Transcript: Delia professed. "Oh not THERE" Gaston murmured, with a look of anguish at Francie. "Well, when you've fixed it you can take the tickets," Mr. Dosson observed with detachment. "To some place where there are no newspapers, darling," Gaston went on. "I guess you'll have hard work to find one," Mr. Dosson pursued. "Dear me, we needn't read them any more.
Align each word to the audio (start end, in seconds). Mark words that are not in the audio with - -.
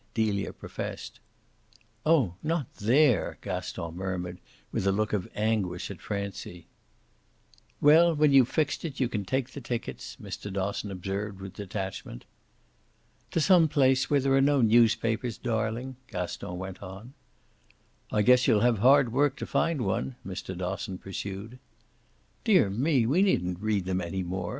Delia 0.15 0.51
professed. 0.51 1.19
"Oh 2.07 2.33
not 2.41 2.73
THERE" 2.73 3.37
Gaston 3.43 3.95
murmured, 3.95 4.39
with 4.71 4.87
a 4.87 4.91
look 4.91 5.13
of 5.13 5.29
anguish 5.35 5.91
at 5.91 6.01
Francie. 6.01 6.65
"Well, 7.79 8.15
when 8.15 8.33
you've 8.33 8.49
fixed 8.49 8.83
it 8.83 8.99
you 8.99 9.07
can 9.07 9.25
take 9.25 9.51
the 9.51 9.61
tickets," 9.61 10.17
Mr. 10.19 10.51
Dosson 10.51 10.89
observed 10.89 11.39
with 11.39 11.53
detachment. 11.53 12.25
"To 13.29 13.39
some 13.39 13.67
place 13.67 14.09
where 14.09 14.19
there 14.21 14.33
are 14.33 14.41
no 14.41 14.59
newspapers, 14.61 15.37
darling," 15.37 15.97
Gaston 16.07 16.57
went 16.57 16.81
on. 16.81 17.13
"I 18.11 18.23
guess 18.23 18.47
you'll 18.47 18.61
have 18.61 18.79
hard 18.79 19.13
work 19.13 19.35
to 19.35 19.45
find 19.45 19.81
one," 19.83 20.15
Mr. 20.25 20.57
Dosson 20.57 20.97
pursued. 20.97 21.59
"Dear 22.43 22.71
me, 22.71 23.05
we 23.05 23.21
needn't 23.21 23.59
read 23.59 23.85
them 23.85 24.01
any 24.01 24.23
more. 24.23 24.49